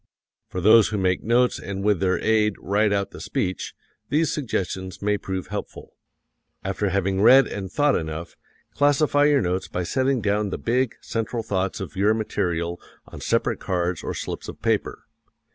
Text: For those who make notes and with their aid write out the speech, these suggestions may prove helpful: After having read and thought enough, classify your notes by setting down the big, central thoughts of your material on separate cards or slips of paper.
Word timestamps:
For 0.49 0.61
those 0.61 0.87
who 0.87 0.97
make 0.97 1.21
notes 1.21 1.59
and 1.59 1.83
with 1.83 1.99
their 1.99 2.17
aid 2.21 2.55
write 2.59 2.91
out 2.91 3.11
the 3.11 3.21
speech, 3.21 3.75
these 4.09 4.33
suggestions 4.33 4.99
may 4.99 5.15
prove 5.15 5.49
helpful: 5.49 5.93
After 6.63 6.89
having 6.89 7.21
read 7.21 7.45
and 7.45 7.71
thought 7.71 7.95
enough, 7.95 8.35
classify 8.73 9.25
your 9.25 9.41
notes 9.41 9.67
by 9.67 9.83
setting 9.83 10.19
down 10.19 10.49
the 10.49 10.57
big, 10.57 10.95
central 11.01 11.43
thoughts 11.43 11.79
of 11.79 11.95
your 11.95 12.15
material 12.15 12.81
on 13.09 13.21
separate 13.21 13.59
cards 13.59 14.01
or 14.01 14.15
slips 14.15 14.47
of 14.47 14.59
paper. 14.63 15.05